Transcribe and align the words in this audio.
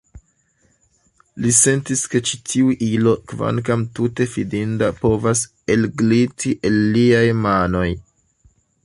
Li 1.45 1.51
sentis, 1.57 2.01
ke 2.13 2.21
ĉi 2.29 2.39
tiu 2.53 2.73
ilo, 2.87 3.13
kvankam 3.33 3.83
tute 3.99 4.27
fidinda, 4.33 4.89
povas 5.05 5.45
elgliti 5.77 6.55
el 6.71 6.81
liaj 6.97 7.25
manoj. 7.47 7.89